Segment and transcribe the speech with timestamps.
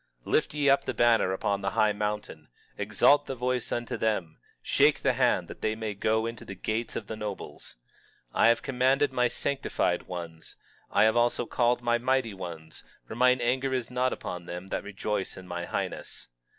[0.25, 4.39] 23:2 Lift ye up a banner upon the high mountain, exalt the voice unto them,
[4.63, 7.75] shake the hand, that they may go into the gates of the nobles.
[8.33, 10.55] 23:3 I have commanded my sanctified ones,
[10.89, 14.83] I have also called my mighty ones, for mine anger is not upon them that
[14.83, 16.29] rejoice in my highness.